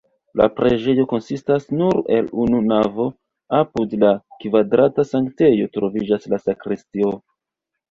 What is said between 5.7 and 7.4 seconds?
troviĝas la sakristio.